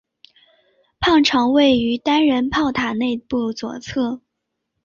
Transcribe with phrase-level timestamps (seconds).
[0.99, 4.19] 炮长位于单人炮塔内部左侧。